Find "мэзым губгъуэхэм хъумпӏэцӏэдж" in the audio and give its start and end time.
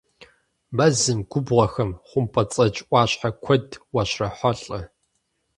0.75-2.77